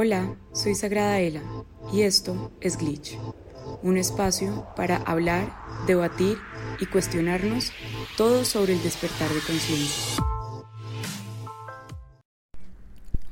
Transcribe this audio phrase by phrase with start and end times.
[0.00, 1.42] Hola, soy Sagrada Ela
[1.92, 3.18] y esto es Glitch,
[3.82, 5.52] un espacio para hablar,
[5.88, 6.38] debatir
[6.78, 7.72] y cuestionarnos
[8.16, 10.22] todo sobre el despertar de conciencia.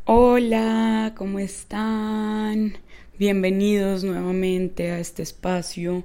[0.07, 2.79] Hola, ¿cómo están?
[3.17, 6.03] Bienvenidos nuevamente a este espacio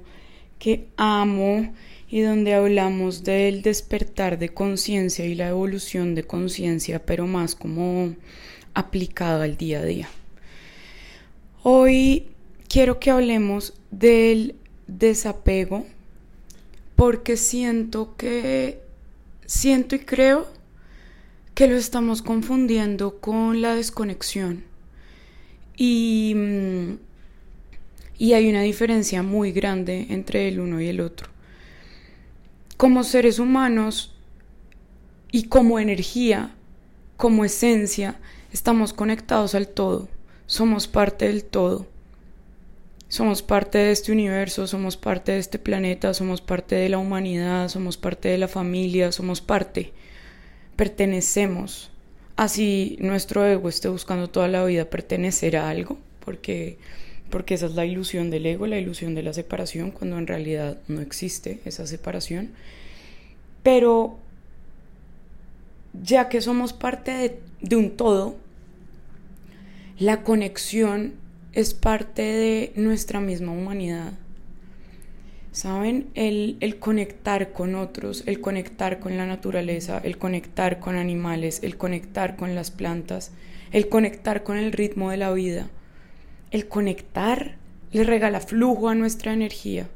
[0.60, 1.74] que amo
[2.08, 8.14] y donde hablamos del despertar de conciencia y la evolución de conciencia, pero más como
[8.74, 10.08] aplicado al día a día.
[11.64, 12.26] Hoy
[12.68, 14.56] quiero que hablemos del
[14.88, 15.86] desapego
[16.96, 18.80] porque siento que,
[19.46, 20.48] siento y creo
[21.54, 24.64] que lo estamos confundiendo con la desconexión.
[25.76, 26.94] Y, mm,
[28.18, 31.28] y hay una diferencia muy grande entre el uno y el otro.
[32.76, 34.16] Como seres humanos
[35.30, 36.56] y como energía,
[37.16, 40.08] como esencia, estamos conectados al todo
[40.52, 41.86] somos parte del todo.
[43.08, 47.70] Somos parte de este universo, somos parte de este planeta, somos parte de la humanidad,
[47.70, 49.92] somos parte de la familia, somos parte.
[50.76, 51.90] Pertenecemos.
[52.36, 56.76] Así nuestro ego esté buscando toda la vida pertenecer a algo, porque,
[57.30, 60.76] porque esa es la ilusión del ego, la ilusión de la separación, cuando en realidad
[60.86, 62.50] no existe esa separación.
[63.62, 64.18] Pero
[65.94, 68.36] ya que somos parte de, de un todo,
[70.02, 71.14] la conexión
[71.52, 74.14] es parte de nuestra misma humanidad.
[75.52, 76.08] ¿Saben?
[76.14, 81.76] El, el, conectar con otros, el conectar con la naturaleza, el conectar con animales, el
[81.76, 83.30] conectar con las plantas,
[83.70, 85.70] el conectar con el ritmo de la vida.
[86.50, 87.54] El conectar
[87.92, 89.88] le regala flujo a nuestra energía,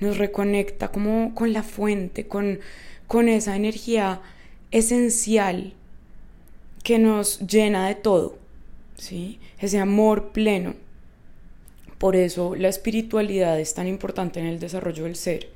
[0.00, 2.58] nos reconecta como con la fuente, con,
[3.06, 4.20] con esa energía
[4.72, 5.74] esencial
[6.82, 8.37] que nos llena de todo.
[8.98, 9.38] ¿Sí?
[9.58, 10.74] ese amor pleno.
[11.96, 15.48] Por eso la espiritualidad es tan importante en el desarrollo del ser,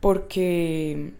[0.00, 1.12] porque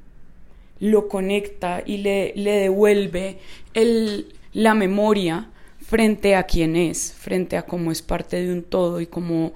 [0.81, 3.39] lo conecta y le, le devuelve
[3.75, 9.01] el, la memoria frente a quién es, frente a cómo es parte de un todo
[9.01, 9.53] y cómo,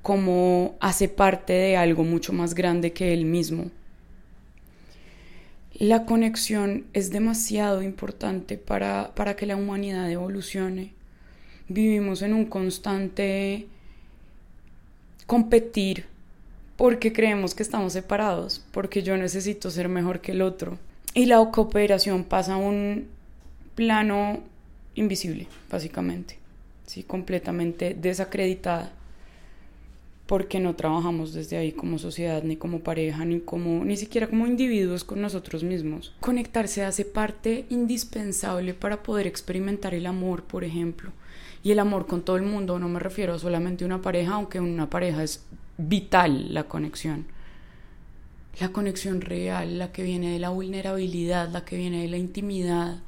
[0.00, 3.70] cómo hace parte de algo mucho más grande que él mismo.
[5.74, 10.92] La conexión es demasiado importante para, para que la humanidad evolucione.
[11.68, 13.66] Vivimos en un constante
[15.26, 16.04] competir
[16.76, 20.78] porque creemos que estamos separados, porque yo necesito ser mejor que el otro.
[21.12, 23.08] Y la cooperación pasa a un
[23.74, 24.40] plano
[24.94, 26.38] invisible, básicamente,
[26.86, 27.02] ¿sí?
[27.02, 28.92] completamente desacreditada
[30.26, 34.46] porque no trabajamos desde ahí como sociedad, ni como pareja, ni como ni siquiera como
[34.46, 36.14] individuos con nosotros mismos.
[36.20, 41.12] Conectarse hace parte indispensable para poder experimentar el amor, por ejemplo.
[41.62, 44.60] Y el amor con todo el mundo, no me refiero a solamente una pareja, aunque
[44.60, 45.44] una pareja es
[45.76, 47.26] vital la conexión.
[48.60, 52.98] La conexión real, la que viene de la vulnerabilidad, la que viene de la intimidad,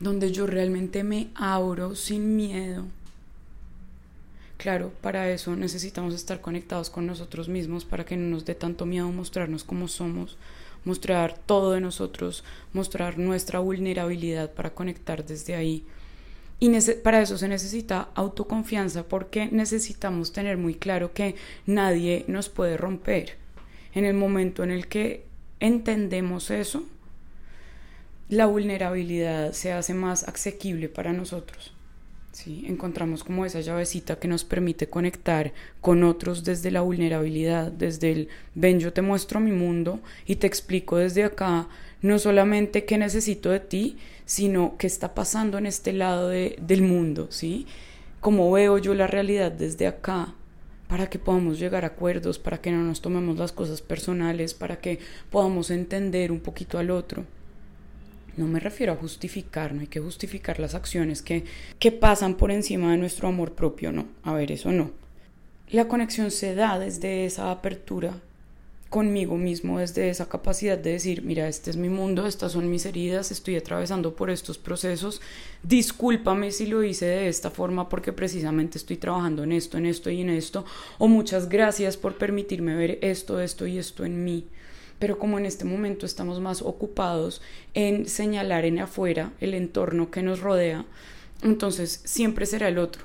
[0.00, 2.86] donde yo realmente me abro sin miedo
[4.56, 8.86] Claro, para eso necesitamos estar conectados con nosotros mismos para que no nos dé tanto
[8.86, 10.38] miedo mostrarnos como somos,
[10.84, 15.84] mostrar todo de nosotros, mostrar nuestra vulnerabilidad para conectar desde ahí.
[16.58, 16.70] Y
[17.02, 21.34] para eso se necesita autoconfianza porque necesitamos tener muy claro que
[21.66, 23.36] nadie nos puede romper.
[23.92, 25.26] En el momento en el que
[25.60, 26.84] entendemos eso,
[28.30, 31.75] la vulnerabilidad se hace más asequible para nosotros.
[32.36, 38.12] Sí, encontramos como esa llavecita que nos permite conectar con otros desde la vulnerabilidad, desde
[38.12, 41.66] el ven, yo te muestro mi mundo y te explico desde acá
[42.02, 47.28] no solamente qué necesito de ti, sino qué está pasando en este lado del mundo,
[47.30, 47.66] ¿sí?
[48.20, 50.34] Cómo veo yo la realidad desde acá,
[50.88, 54.76] para que podamos llegar a acuerdos, para que no nos tomemos las cosas personales, para
[54.76, 54.98] que
[55.30, 57.24] podamos entender un poquito al otro.
[58.36, 61.44] No me refiero a justificar, no hay que justificar las acciones que,
[61.78, 64.06] que pasan por encima de nuestro amor propio, no.
[64.22, 64.90] A ver, eso no.
[65.70, 68.20] La conexión se da desde esa apertura
[68.90, 72.86] conmigo mismo, desde esa capacidad de decir, mira, este es mi mundo, estas son mis
[72.86, 75.20] heridas, estoy atravesando por estos procesos,
[75.62, 80.08] discúlpame si lo hice de esta forma porque precisamente estoy trabajando en esto, en esto
[80.10, 80.64] y en esto,
[80.98, 84.46] o muchas gracias por permitirme ver esto, esto y esto en mí
[84.98, 87.42] pero como en este momento estamos más ocupados
[87.74, 90.84] en señalar en afuera el entorno que nos rodea,
[91.42, 93.04] entonces siempre será el otro.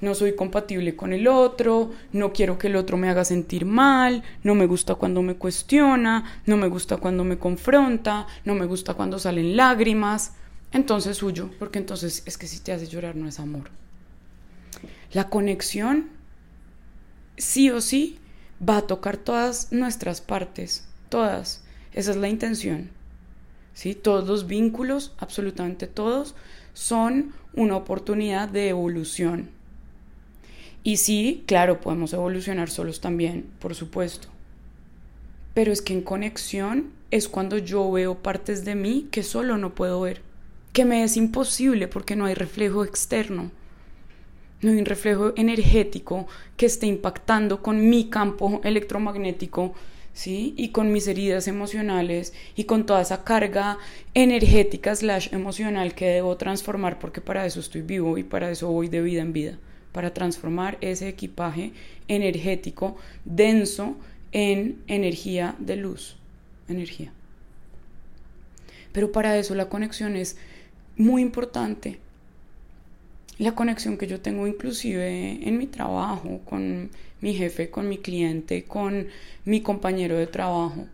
[0.00, 4.22] No soy compatible con el otro, no quiero que el otro me haga sentir mal,
[4.44, 8.94] no me gusta cuando me cuestiona, no me gusta cuando me confronta, no me gusta
[8.94, 10.34] cuando salen lágrimas.
[10.70, 13.70] entonces huyo, porque entonces es que si te hace llorar no es amor.
[15.12, 16.10] La conexión,
[17.36, 18.18] sí o sí,
[18.66, 21.62] va a tocar todas nuestras partes, todas.
[21.92, 22.90] Esa es la intención.
[23.74, 23.94] ¿Sí?
[23.94, 26.34] Todos los vínculos, absolutamente todos,
[26.72, 29.50] son una oportunidad de evolución.
[30.82, 34.28] Y sí, claro, podemos evolucionar solos también, por supuesto.
[35.54, 39.74] Pero es que en conexión es cuando yo veo partes de mí que solo no
[39.74, 40.22] puedo ver,
[40.72, 43.50] que me es imposible porque no hay reflejo externo,
[44.60, 46.26] no hay un reflejo energético
[46.56, 49.74] que esté impactando con mi campo electromagnético,
[50.18, 50.52] ¿sí?
[50.56, 53.78] Y con mis heridas emocionales y con toda esa carga
[54.14, 58.88] energética slash emocional que debo transformar porque para eso estoy vivo y para eso voy
[58.88, 59.58] de vida en vida,
[59.92, 61.70] para transformar ese equipaje
[62.08, 63.96] energético denso
[64.32, 66.16] en energía de luz
[66.66, 67.12] energía.
[68.90, 70.36] Pero para eso la conexión es
[70.96, 72.00] muy importante.
[73.38, 76.90] La conexión que yo tengo inclusive en mi trabajo, con
[77.20, 79.08] mi jefe, con mi cliente, con
[79.44, 80.86] mi compañero de trabajo.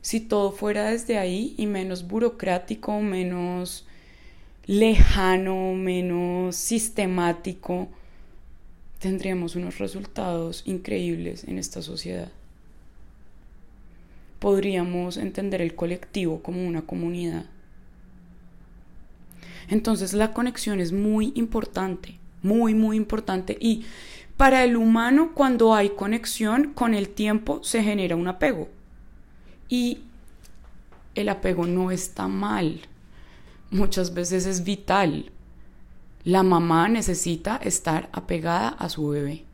[0.00, 3.86] Si todo fuera desde ahí y menos burocrático, menos
[4.66, 7.88] lejano, menos sistemático,
[8.98, 12.30] tendríamos unos resultados increíbles en esta sociedad
[14.44, 17.46] podríamos entender el colectivo como una comunidad.
[19.68, 23.56] Entonces la conexión es muy importante, muy, muy importante.
[23.60, 23.84] Y
[24.36, 28.68] para el humano, cuando hay conexión, con el tiempo se genera un apego.
[29.68, 30.00] Y
[31.14, 32.80] el apego no está mal.
[33.70, 35.30] Muchas veces es vital.
[36.24, 39.44] La mamá necesita estar apegada a su bebé,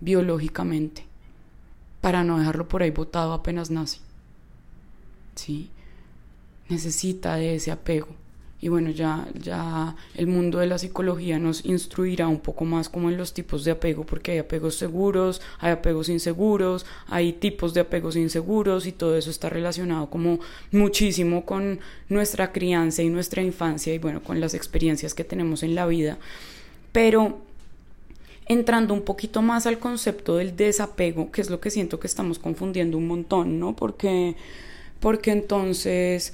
[0.00, 1.12] biológicamente
[2.02, 4.00] para no dejarlo por ahí botado apenas nace.
[5.36, 5.70] ¿Sí?
[6.68, 8.08] Necesita de ese apego.
[8.62, 13.10] Y bueno, ya, ya el mundo de la psicología nos instruirá un poco más como
[13.10, 17.80] en los tipos de apego, porque hay apegos seguros, hay apegos inseguros, hay tipos de
[17.80, 20.38] apegos inseguros y todo eso está relacionado como
[20.70, 25.74] muchísimo con nuestra crianza y nuestra infancia y bueno, con las experiencias que tenemos en
[25.74, 26.18] la vida.
[26.92, 27.40] Pero
[28.46, 32.38] entrando un poquito más al concepto del desapego, que es lo que siento que estamos
[32.38, 33.74] confundiendo un montón, ¿no?
[33.74, 34.36] Porque,
[35.00, 36.32] porque entonces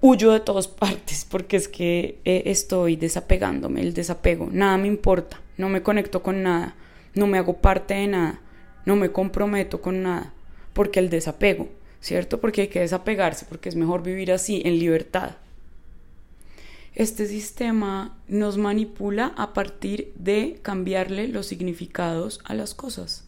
[0.00, 5.40] huyo de todas partes, porque es que eh, estoy desapegándome, el desapego, nada me importa,
[5.56, 6.74] no me conecto con nada,
[7.14, 8.40] no me hago parte de nada,
[8.84, 10.32] no me comprometo con nada,
[10.72, 11.68] porque el desapego,
[12.00, 12.40] ¿cierto?
[12.40, 15.32] Porque hay que desapegarse, porque es mejor vivir así, en libertad.
[16.94, 23.24] Este sistema nos manipula a partir de cambiarle los significados a las cosas.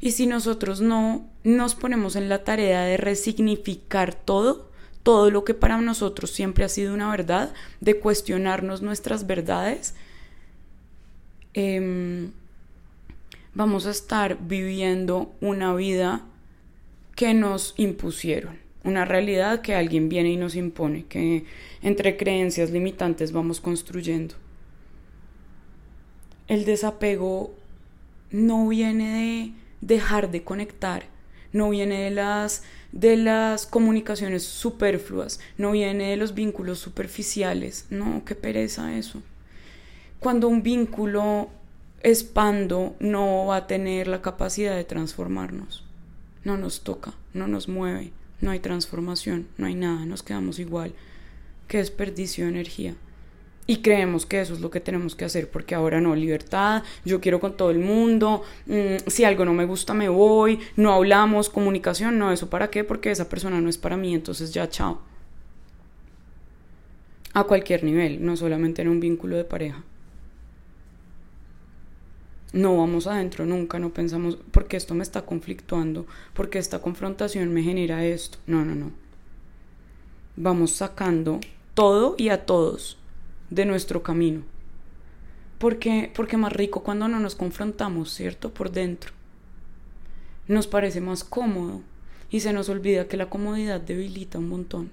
[0.00, 4.67] Y si nosotros no nos ponemos en la tarea de resignificar todo,
[5.08, 9.94] todo lo que para nosotros siempre ha sido una verdad, de cuestionarnos nuestras verdades,
[11.54, 12.32] em,
[13.54, 16.26] vamos a estar viviendo una vida
[17.16, 21.46] que nos impusieron una realidad que alguien viene y nos impone, que
[21.82, 24.34] entre creencias limitantes vamos construyendo.
[26.48, 27.54] El desapego
[28.30, 31.06] no viene de dejar de conectar,
[31.54, 32.62] no viene de las
[32.92, 37.86] de las comunicaciones superfluas, no viene de los vínculos superficiales.
[37.90, 39.22] No, qué pereza eso.
[40.20, 41.50] Cuando un vínculo
[42.02, 45.84] expando no va a tener la capacidad de transformarnos.
[46.44, 50.94] No nos toca, no nos mueve no hay transformación, no hay nada, nos quedamos igual.
[51.66, 52.94] Qué desperdicio de energía.
[53.68, 57.20] Y creemos que eso es lo que tenemos que hacer, porque ahora no, libertad, yo
[57.20, 61.50] quiero con todo el mundo, mm, si algo no me gusta me voy, no hablamos,
[61.50, 65.02] comunicación, no, eso para qué, porque esa persona no es para mí, entonces ya chao.
[67.34, 69.84] A cualquier nivel, no solamente en un vínculo de pareja
[72.52, 77.62] no vamos adentro nunca, no pensamos, porque esto me está conflictuando, porque esta confrontación me
[77.62, 78.38] genera esto.
[78.46, 78.90] No, no, no.
[80.36, 81.40] Vamos sacando
[81.74, 82.97] todo y a todos
[83.50, 84.42] de nuestro camino.
[85.58, 88.52] Porque, porque más rico cuando no nos confrontamos, ¿cierto?
[88.54, 89.12] Por dentro.
[90.46, 91.82] Nos parece más cómodo
[92.30, 94.90] y se nos olvida que la comodidad debilita un montón.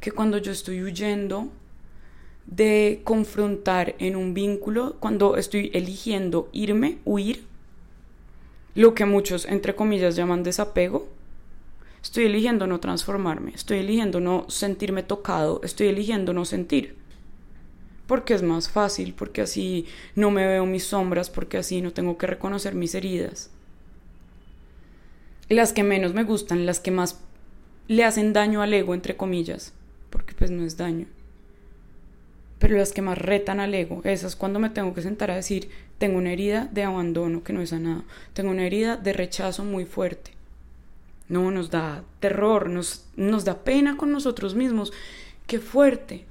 [0.00, 1.50] Que cuando yo estoy huyendo
[2.46, 7.44] de confrontar en un vínculo cuando estoy eligiendo irme, huir,
[8.74, 11.08] lo que muchos, entre comillas, llaman desapego.
[12.02, 16.96] Estoy eligiendo no transformarme, estoy eligiendo no sentirme tocado, estoy eligiendo no sentir.
[18.06, 22.18] Porque es más fácil, porque así no me veo mis sombras, porque así no tengo
[22.18, 23.50] que reconocer mis heridas.
[25.48, 27.20] Las que menos me gustan, las que más
[27.88, 29.72] le hacen daño al ego, entre comillas
[30.14, 31.06] porque pues no es daño.
[32.60, 35.68] Pero las que más retan al ego, esas cuando me tengo que sentar a decir,
[35.98, 39.86] tengo una herida de abandono que no es sanada, tengo una herida de rechazo muy
[39.86, 40.30] fuerte.
[41.28, 44.92] No, nos da terror, nos, nos da pena con nosotros mismos.
[45.48, 46.26] Qué fuerte,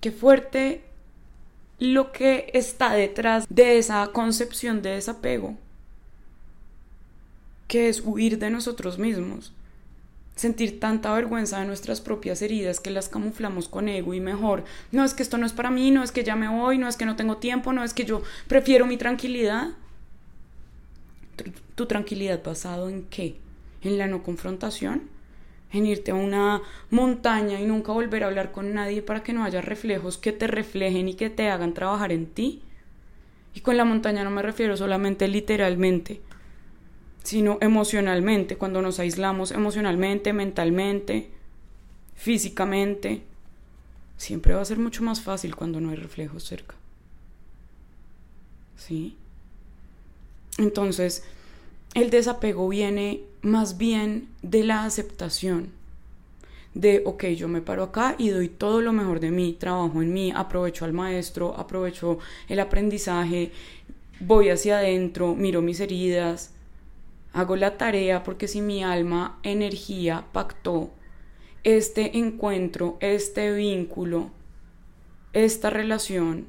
[0.00, 0.80] qué fuerte
[1.82, 5.56] lo que está detrás de esa concepción de desapego,
[7.66, 9.52] que es huir de nosotros mismos,
[10.36, 14.62] sentir tanta vergüenza de nuestras propias heridas que las camuflamos con ego y mejor,
[14.92, 16.86] no es que esto no es para mí, no es que ya me voy, no
[16.86, 19.70] es que no tengo tiempo, no es que yo prefiero mi tranquilidad.
[21.74, 23.40] ¿Tu, tranquilidad basado en qué?
[23.82, 25.10] ¿En la no confrontación?
[25.72, 29.44] En irte a una montaña y nunca volver a hablar con nadie para que no
[29.44, 32.62] haya reflejos que te reflejen y que te hagan trabajar en ti.
[33.54, 36.20] Y con la montaña no me refiero solamente literalmente,
[37.22, 41.30] sino emocionalmente, cuando nos aislamos emocionalmente, mentalmente,
[42.14, 43.22] físicamente.
[44.16, 46.74] Siempre va a ser mucho más fácil cuando no hay reflejos cerca.
[48.76, 49.16] ¿Sí?
[50.58, 51.24] Entonces,
[51.94, 55.68] el desapego viene más bien de la aceptación.
[56.74, 60.12] De, ok, yo me paro acá y doy todo lo mejor de mí, trabajo en
[60.14, 62.18] mí, aprovecho al maestro, aprovecho
[62.48, 63.52] el aprendizaje,
[64.20, 66.54] voy hacia adentro, miro mis heridas,
[67.34, 70.90] hago la tarea porque si mi alma, energía, pactó
[71.62, 74.30] este encuentro, este vínculo,
[75.34, 76.46] esta relación,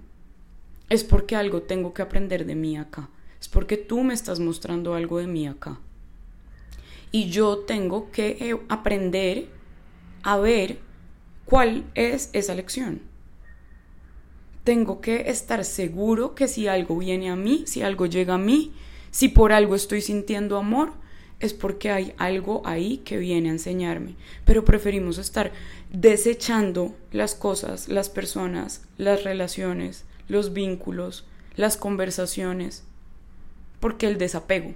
[0.90, 3.10] es porque algo tengo que aprender de mí acá
[3.44, 5.78] es porque tú me estás mostrando algo de mí acá.
[7.12, 9.50] Y yo tengo que eh, aprender
[10.24, 10.80] a ver
[11.44, 13.02] cuál es esa lección.
[14.64, 18.72] Tengo que estar seguro que si algo viene a mí, si algo llega a mí,
[19.12, 20.94] si por algo estoy sintiendo amor,
[21.42, 24.16] es porque hay algo ahí que viene a enseñarme.
[24.46, 25.52] Pero preferimos estar
[25.92, 31.26] desechando las cosas, las personas, las relaciones, los vínculos,
[31.58, 32.86] las conversaciones,
[33.84, 34.76] porque el desapego.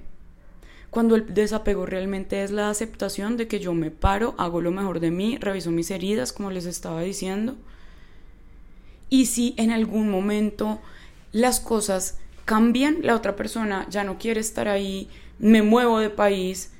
[0.89, 4.99] Cuando el desapego realmente es la aceptación de que yo me paro, hago lo mejor
[4.99, 7.55] de mí, reviso mis heridas, como les estaba diciendo.
[9.09, 10.81] Y si en algún momento
[11.31, 15.07] las cosas cambian, la otra persona ya no quiere estar ahí,
[15.39, 16.73] me muevo de país,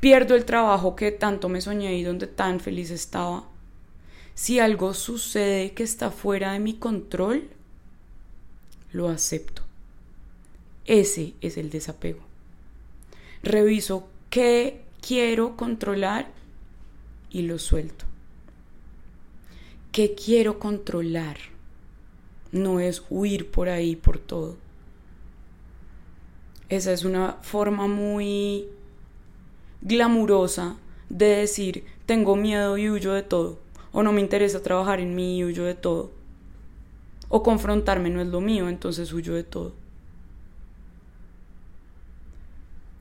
[0.00, 3.44] pierdo el trabajo que tanto me soñé y donde tan feliz estaba.
[4.34, 7.50] Si algo sucede que está fuera de mi control,
[8.92, 9.65] lo acepto.
[10.86, 12.20] Ese es el desapego.
[13.42, 16.30] Reviso qué quiero controlar
[17.30, 18.04] y lo suelto.
[19.92, 21.38] ¿Qué quiero controlar?
[22.52, 24.56] No es huir por ahí por todo.
[26.68, 28.66] Esa es una forma muy
[29.80, 30.76] glamurosa
[31.08, 33.58] de decir tengo miedo y huyo de todo.
[33.92, 36.10] O no me interesa trabajar en mí y huyo de todo.
[37.28, 39.72] O confrontarme no es lo mío, entonces huyo de todo.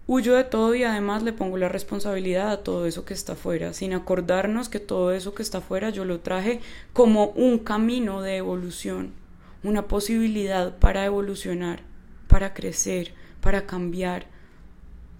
[0.07, 3.73] Huyo de todo y además le pongo la responsabilidad a todo eso que está afuera,
[3.73, 6.61] sin acordarnos que todo eso que está afuera yo lo traje
[6.93, 9.13] como un camino de evolución,
[9.63, 11.81] una posibilidad para evolucionar,
[12.27, 14.27] para crecer, para cambiar,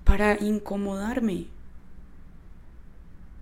[0.03, 1.47] para incomodarme.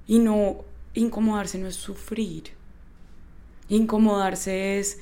[0.08, 2.52] Y no, incomodarse no es sufrir.
[3.68, 5.00] Incomodarse es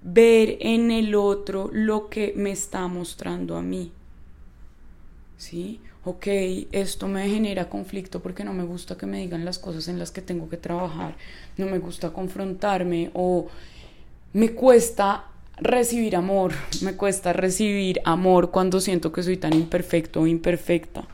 [0.00, 3.90] ver en el otro lo que me está mostrando a mí.
[5.42, 5.80] ¿Sí?
[6.04, 6.28] Ok,
[6.70, 10.12] esto me genera conflicto porque no me gusta que me digan las cosas en las
[10.12, 11.16] que tengo que trabajar,
[11.56, 13.48] no me gusta confrontarme o
[14.34, 15.24] me cuesta
[15.56, 21.08] recibir amor, me cuesta recibir amor cuando siento que soy tan imperfecto o imperfecta.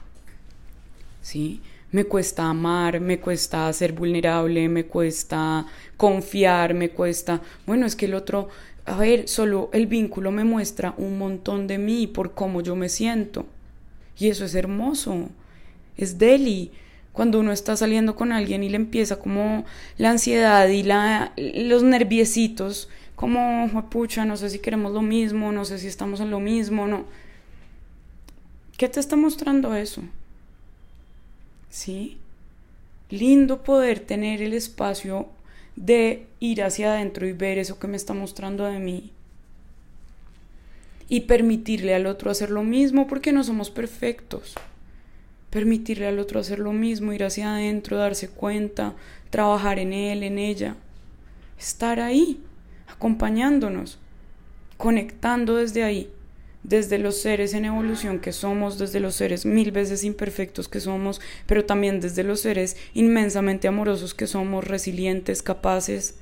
[1.23, 1.63] ¿Sí?
[1.91, 5.67] Me cuesta amar, me cuesta ser vulnerable, me cuesta
[5.97, 8.49] confiar, me cuesta, bueno, es que el otro,
[8.85, 12.91] a ver, solo el vínculo me muestra un montón de mí por cómo yo me
[12.91, 13.47] siento.
[14.19, 15.29] Y eso es hermoso,
[15.97, 16.73] es deli.
[17.13, 19.65] Cuando uno está saliendo con alguien y le empieza como
[19.97, 25.65] la ansiedad y la, los nerviecitos, como, pucha, no sé si queremos lo mismo, no
[25.65, 27.05] sé si estamos en lo mismo, no.
[28.77, 30.03] ¿Qué te está mostrando eso?
[31.69, 32.19] ¿Sí?
[33.11, 35.29] Lindo poder tener el espacio
[35.75, 39.13] de ir hacia adentro y ver eso que me está mostrando de mí
[41.09, 44.55] y permitirle al otro hacer lo mismo porque no somos perfectos.
[45.51, 48.95] Permitirle al otro hacer lo mismo, ir hacia adentro, darse cuenta,
[49.31, 50.77] trabajar en él, en ella.
[51.59, 52.41] Estar ahí,
[52.87, 53.99] acompañándonos,
[54.77, 56.11] conectando desde ahí,
[56.63, 61.21] desde los seres en evolución que somos, desde los seres mil veces imperfectos que somos,
[61.47, 66.17] pero también desde los seres inmensamente amorosos que somos, resilientes, capaces,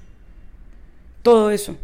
[1.22, 1.76] todo eso.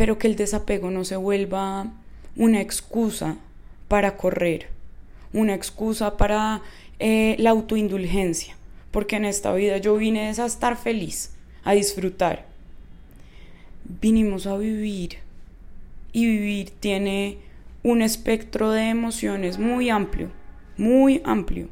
[0.00, 1.92] Pero que el desapego no se vuelva
[2.34, 3.36] una excusa
[3.86, 4.68] para correr,
[5.34, 6.62] una excusa para
[6.98, 8.56] eh, la autoindulgencia,
[8.92, 12.46] porque en esta vida yo vine a estar feliz, a disfrutar.
[14.00, 15.18] Vinimos a vivir
[16.14, 17.36] y vivir tiene
[17.82, 20.30] un espectro de emociones muy amplio,
[20.78, 21.68] muy amplio.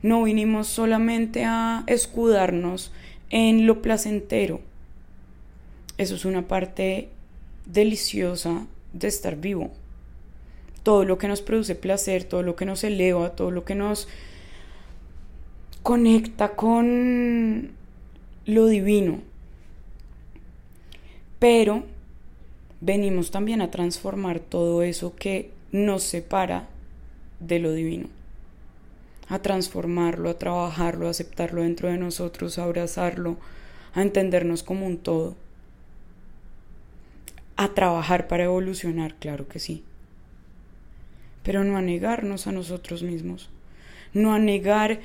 [0.00, 2.92] No vinimos solamente a escudarnos
[3.28, 4.69] en lo placentero.
[6.00, 7.10] Eso es una parte
[7.66, 9.70] deliciosa de estar vivo.
[10.82, 14.08] Todo lo que nos produce placer, todo lo que nos eleva, todo lo que nos
[15.82, 17.72] conecta con
[18.46, 19.20] lo divino.
[21.38, 21.84] Pero
[22.80, 26.66] venimos también a transformar todo eso que nos separa
[27.40, 28.08] de lo divino.
[29.28, 33.36] A transformarlo, a trabajarlo, a aceptarlo dentro de nosotros, a abrazarlo,
[33.92, 35.36] a entendernos como un todo.
[37.60, 39.84] A trabajar para evolucionar, claro que sí.
[41.42, 43.50] Pero no a negarnos a nosotros mismos.
[44.14, 45.00] No a negar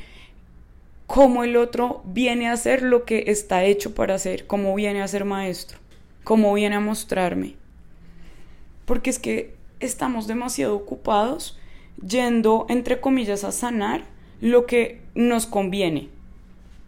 [1.06, 5.08] cómo el otro viene a hacer lo que está hecho para hacer, cómo viene a
[5.08, 5.78] ser maestro,
[6.24, 7.56] cómo viene a mostrarme
[8.86, 11.58] porque es que estamos demasiado ocupados
[12.08, 14.04] yendo, entre comillas, a sanar
[14.42, 16.10] lo que nos conviene.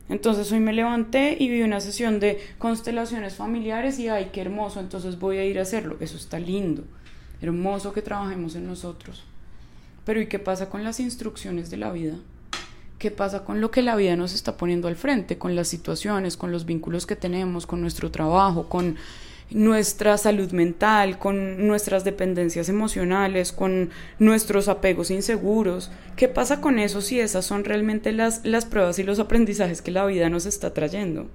[0.10, 4.80] Entonces hoy me levanté y vi una sesión de constelaciones familiares y ay, qué hermoso,
[4.80, 5.98] entonces voy a ir a hacerlo.
[6.00, 6.84] Eso está lindo,
[7.42, 9.24] hermoso que trabajemos en nosotros.
[10.06, 12.16] Pero ¿y qué pasa con las instrucciones de la vida?
[13.00, 16.38] ¿Qué pasa con lo que la vida nos está poniendo al frente, con las situaciones,
[16.38, 18.96] con los vínculos que tenemos, con nuestro trabajo, con
[19.50, 25.92] nuestra salud mental, con nuestras dependencias emocionales, con nuestros apegos inseguros.
[26.16, 29.92] ¿Qué pasa con eso si esas son realmente las, las pruebas y los aprendizajes que
[29.92, 31.28] la vida nos está trayendo?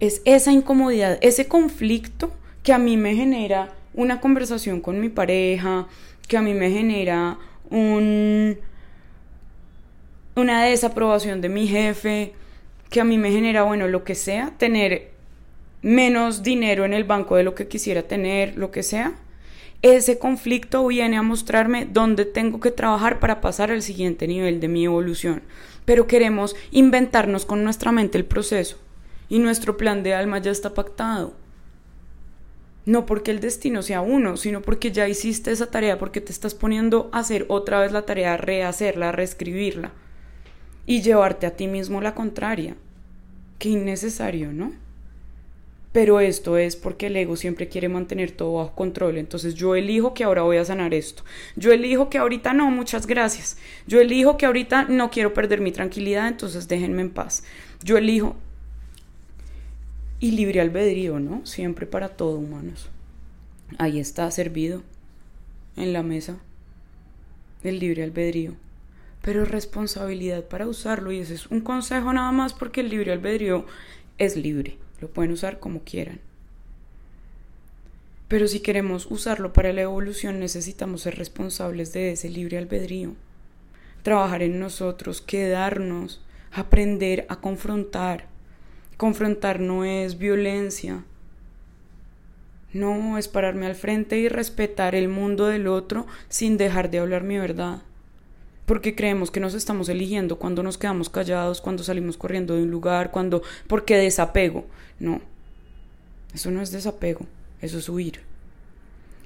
[0.00, 5.86] Es esa incomodidad, ese conflicto que a mí me genera una conversación con mi pareja,
[6.26, 7.38] que a mí me genera
[7.70, 8.58] un,
[10.34, 12.32] una desaprobación de mi jefe,
[12.90, 15.13] que a mí me genera, bueno, lo que sea, tener
[15.84, 19.12] menos dinero en el banco de lo que quisiera tener, lo que sea,
[19.82, 24.68] ese conflicto viene a mostrarme dónde tengo que trabajar para pasar al siguiente nivel de
[24.68, 25.42] mi evolución.
[25.84, 28.78] Pero queremos inventarnos con nuestra mente el proceso
[29.28, 31.34] y nuestro plan de alma ya está pactado.
[32.86, 36.54] No porque el destino sea uno, sino porque ya hiciste esa tarea, porque te estás
[36.54, 39.92] poniendo a hacer otra vez la tarea, rehacerla, reescribirla
[40.86, 42.74] y llevarte a ti mismo la contraria.
[43.58, 44.83] Qué innecesario, ¿no?
[45.94, 49.16] Pero esto es porque el ego siempre quiere mantener todo bajo control.
[49.16, 51.22] Entonces yo elijo que ahora voy a sanar esto.
[51.54, 53.58] Yo elijo que ahorita no, muchas gracias.
[53.86, 57.44] Yo elijo que ahorita no quiero perder mi tranquilidad, entonces déjenme en paz.
[57.84, 58.34] Yo elijo
[60.18, 61.46] y libre albedrío, ¿no?
[61.46, 62.90] Siempre para todo, humanos.
[63.78, 64.82] Ahí está servido
[65.76, 66.38] en la mesa
[67.62, 68.54] el libre albedrío.
[69.22, 73.64] Pero responsabilidad para usarlo y ese es un consejo nada más porque el libre albedrío
[74.18, 76.20] es libre lo pueden usar como quieran.
[78.26, 83.14] Pero si queremos usarlo para la evolución necesitamos ser responsables de ese libre albedrío.
[84.02, 88.26] Trabajar en nosotros, quedarnos, aprender a confrontar.
[88.96, 91.04] Confrontar no es violencia.
[92.72, 97.22] No, es pararme al frente y respetar el mundo del otro sin dejar de hablar
[97.22, 97.82] mi verdad
[98.66, 102.70] porque creemos que nos estamos eligiendo cuando nos quedamos callados, cuando salimos corriendo de un
[102.70, 104.64] lugar, cuando porque desapego.
[104.98, 105.20] No.
[106.34, 107.26] Eso no es desapego,
[107.60, 108.20] eso es huir.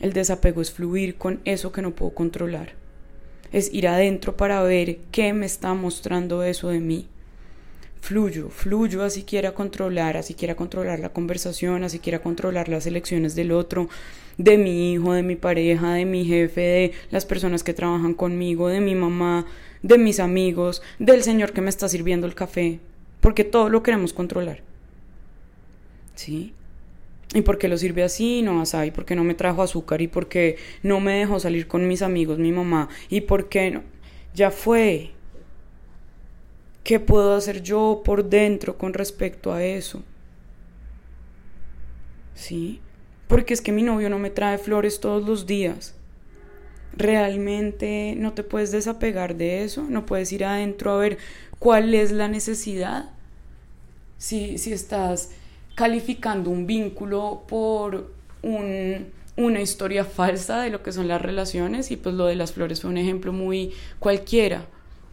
[0.00, 2.72] El desapego es fluir con eso que no puedo controlar.
[3.52, 7.08] Es ir adentro para ver qué me está mostrando eso de mí.
[8.00, 13.34] Fluyo, fluyo así quiera controlar, así quiera controlar la conversación, así quiera controlar las elecciones
[13.34, 13.88] del otro,
[14.38, 18.68] de mi hijo, de mi pareja, de mi jefe, de las personas que trabajan conmigo,
[18.68, 19.46] de mi mamá,
[19.82, 22.78] de mis amigos, del señor que me está sirviendo el café,
[23.20, 24.62] porque todo lo queremos controlar.
[26.14, 26.54] ¿Sí?
[27.34, 28.42] ¿Y por qué lo sirve así?
[28.42, 30.00] No, así, ¿por qué no me trajo azúcar?
[30.00, 32.88] ¿Y por qué no me dejó salir con mis amigos, mi mamá?
[33.10, 33.82] ¿Y por qué no?
[34.34, 35.10] Ya fue.
[36.88, 40.02] ¿Qué puedo hacer yo por dentro con respecto a eso?
[42.34, 42.80] ¿Sí?
[43.28, 45.94] porque es que mi novio no me trae flores todos los días.
[46.96, 51.18] Realmente no te puedes desapegar de eso, no puedes ir adentro a ver
[51.58, 53.10] cuál es la necesidad.
[54.16, 55.32] Si, si estás
[55.74, 58.10] calificando un vínculo por
[58.42, 62.52] un, una historia falsa de lo que son las relaciones, y pues lo de las
[62.52, 64.64] flores fue un ejemplo muy cualquiera,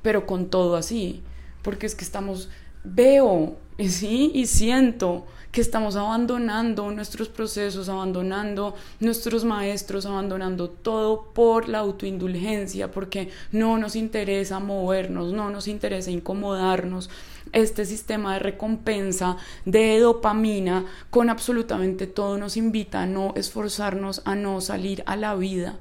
[0.02, 1.22] pero con todo así,
[1.66, 2.48] porque es que estamos
[2.84, 11.68] veo, sí, y siento que estamos abandonando nuestros procesos, abandonando nuestros maestros, abandonando todo por
[11.68, 17.10] la autoindulgencia, porque no nos interesa movernos, no nos interesa incomodarnos.
[17.52, 24.36] Este sistema de recompensa de dopamina con absolutamente todo nos invita a no esforzarnos, a
[24.36, 25.80] no salir a la vida,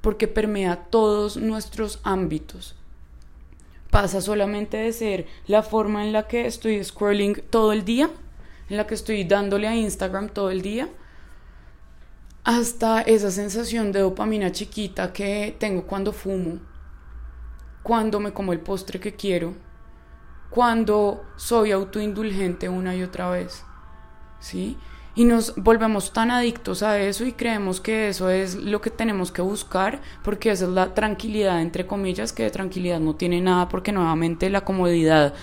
[0.00, 2.74] porque permea todos nuestros ámbitos
[3.94, 8.10] pasa solamente de ser la forma en la que estoy scrolling todo el día
[8.68, 10.88] en la que estoy dándole a Instagram todo el día,
[12.42, 16.58] hasta esa sensación de dopamina chiquita que tengo cuando fumo,
[17.84, 19.54] cuando me como el postre que quiero,
[20.50, 23.64] cuando soy autoindulgente una y otra vez.
[24.40, 24.76] ¿Sí?
[25.16, 29.30] Y nos volvemos tan adictos a eso y creemos que eso es lo que tenemos
[29.30, 33.68] que buscar, porque esa es la tranquilidad, entre comillas, que de tranquilidad no tiene nada,
[33.68, 35.34] porque nuevamente la comodidad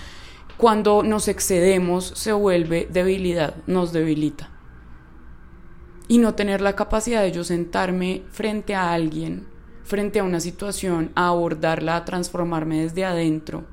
[0.62, 4.50] cuando nos excedemos se vuelve debilidad, nos debilita.
[6.06, 9.48] Y no tener la capacidad de yo sentarme frente a alguien,
[9.82, 13.64] frente a una situación, a abordarla, a transformarme desde adentro.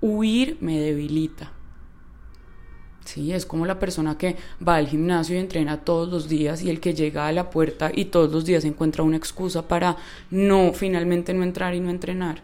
[0.00, 1.52] Huir me debilita.
[3.04, 4.36] Sí, es como la persona que
[4.66, 7.90] va al gimnasio y entrena todos los días y el que llega a la puerta
[7.94, 9.96] y todos los días encuentra una excusa para
[10.30, 12.42] no finalmente no entrar y no entrenar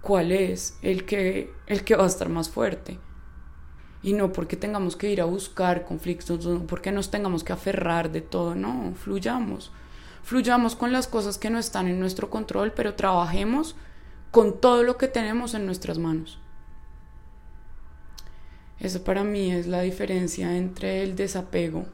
[0.00, 2.98] cuál es el que, el que va a estar más fuerte.
[4.02, 8.10] Y no porque tengamos que ir a buscar conflictos, no porque nos tengamos que aferrar
[8.10, 9.70] de todo, no, fluyamos.
[10.24, 13.76] Fluyamos con las cosas que no están en nuestro control, pero trabajemos
[14.32, 16.39] con todo lo que tenemos en nuestras manos.
[18.80, 21.84] Esa para mí es la diferencia entre el desapego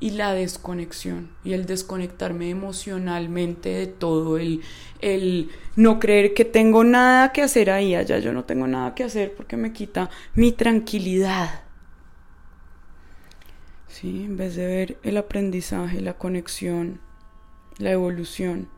[0.00, 4.62] y la desconexión y el desconectarme emocionalmente de todo, el,
[5.02, 9.04] el no creer que tengo nada que hacer ahí, allá yo no tengo nada que
[9.04, 11.64] hacer porque me quita mi tranquilidad.
[13.88, 17.00] Sí, en vez de ver el aprendizaje, la conexión,
[17.76, 18.68] la evolución,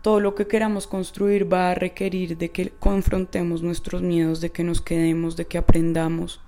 [0.00, 4.64] todo lo que queramos construir va a requerir de que confrontemos nuestros miedos, de que
[4.64, 6.40] nos quedemos, de que aprendamos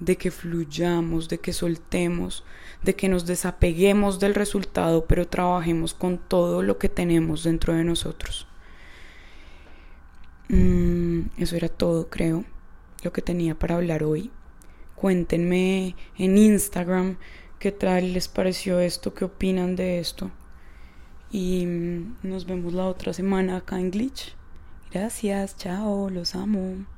[0.00, 2.44] de que fluyamos, de que soltemos,
[2.82, 7.84] de que nos desapeguemos del resultado, pero trabajemos con todo lo que tenemos dentro de
[7.84, 8.46] nosotros.
[10.48, 12.44] Mm, eso era todo, creo,
[13.02, 14.30] lo que tenía para hablar hoy.
[14.94, 17.18] Cuéntenme en Instagram
[17.58, 20.30] qué tal les pareció esto, qué opinan de esto.
[21.30, 24.34] Y mm, nos vemos la otra semana acá en Glitch.
[24.90, 26.97] Gracias, chao, los amo.